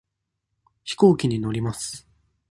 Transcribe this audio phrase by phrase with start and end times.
[0.83, 2.07] 飛行機に乗ります。